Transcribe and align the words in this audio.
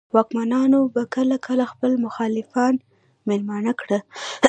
واکمنو 0.15 0.81
به 0.95 1.01
کله 1.13 1.37
کله 1.47 1.65
خپل 1.71 1.91
مخالفان 2.05 2.73
مېلمانه 3.27 3.71
کړل. 3.81 4.01